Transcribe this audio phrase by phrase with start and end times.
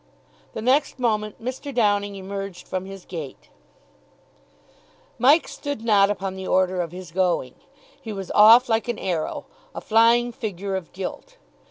[0.53, 1.71] The next moment Mr.
[1.71, 3.49] Downing emerged from his gate.
[5.19, 7.53] Mike stood not upon the order of his going.
[8.01, 9.45] He was off like an arrow
[9.75, 11.37] a flying figure of Guilt.